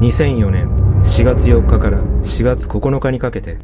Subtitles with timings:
[0.00, 0.68] 2004年
[1.02, 3.58] 4月4日から4月9日にかけて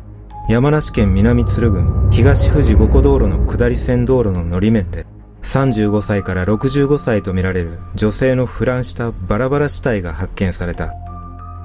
[0.48, 5.06] 山梨県南鶴郡東富士五湖道路の下り線道路の乗り面で
[5.42, 10.94] 35歳から65歳とみられる女性の腐乱したバラバラ死体が発見された。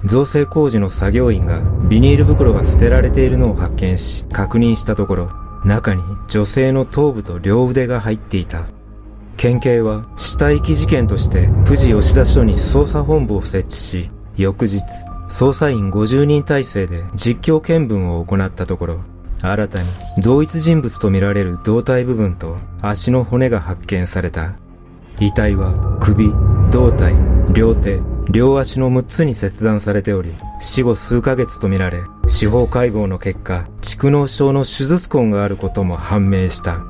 [0.06, 5.32] 造成工事の作業員がビニール袋が捨てられているのを発見し確認したところ
[5.66, 8.68] 中に女性の頭部と両腕が入っていた。
[9.36, 14.82] 県警は死体遺棄事件として富士吉田署に捜査本部を設置し翌日
[15.30, 19.00] 捜査員50人体制で実況見分を行ったところ
[19.42, 19.90] 新たに
[20.24, 24.56] 同一人物とみられる胴体部分と足の骨が発見された。
[25.20, 26.30] 遺体は首、
[26.72, 27.14] 胴体、
[27.54, 36.86] 両手、両足の6つに切断されており、死後数ヶ月とみられ、司法解剖の結果、蓄膿症の手術痕があることも判明した。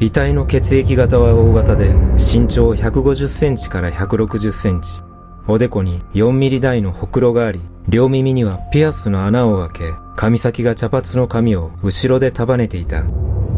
[0.00, 5.02] 遺体の血液型は大型で、身長150センチから160センチ。
[5.48, 13.02] おでこに4ミリ台のほくろがあり、両耳にはピアスの穴を開け、髪先が茶髪の髪を後ろで束ねていた。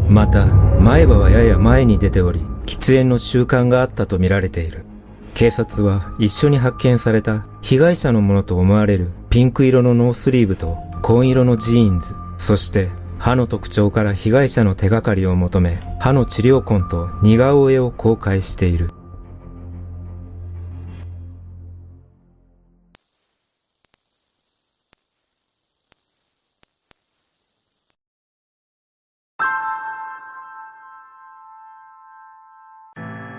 [0.09, 4.85] また、前歯はやや前に出ており、喫煙の習慣があったとみられている。
[5.35, 18.91] 警察は一緒に発見された被害者のものと思われるピンク色のノースリーブと紺色のジーンズ、そして歯の特徴から被害者の手がかりを求め、歯の治療痕と似顔絵を公開している。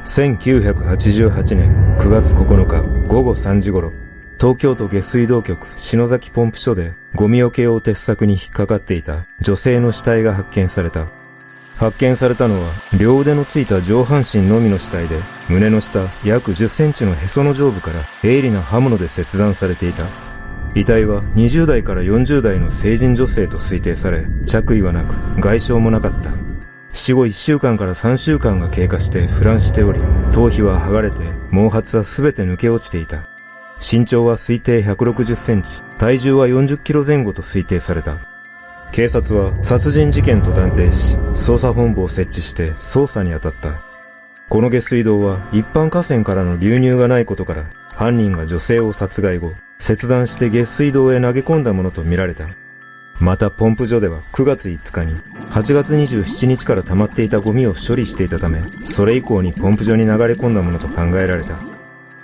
[0.07, 3.93] 1988年9月9日午後3時頃、
[4.41, 11.09] 東京都下水道局篠崎ポンプ所でゴミ桶用鉄柵に引っかかっていた女性の死体が発見された。
[11.77, 15.19] 発見されたのは両腕のついた上半身のみの死体で
[15.49, 20.05] 胸の下約10センチのへその上部から鋭利な刃物で切断されていた。
[20.77, 26.46] 遺体は20代から40代の成人女性と推定され着衣はなく外傷もなかった。
[26.97, 30.01] 死後1週間から3週間が経過して腐乱しており、
[30.33, 31.19] 頭皮は剥がれて、
[31.51, 33.27] 毛髪は全て抜け落ちていた。
[33.79, 38.17] 身長は推定160センチ、体重は40キロ前後と推定された。
[38.93, 43.75] 警察は殺人事件と断定し、捜査本部を設置して捜査に当たった。
[44.49, 52.47] この下水道は一般河川からの流入がないことから、犯人が女性を殺害後、切断して下水道へ投げ込んだものとみられた。
[53.21, 55.19] またポンプ所では9月5日に
[55.51, 61.57] 8月27日から溜まっていたゴミを処理していたため、それ以降にポンプ所に流れ込んだものと考えられた。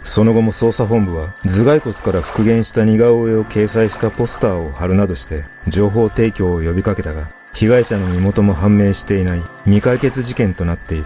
[0.05, 11.05] その後も捜査本部は頭蓋骨から復元した似顔絵を掲載したポスターを貼るなどして情報提供を呼びかけたが、被害者の身元も判明していない未解決事件となっている。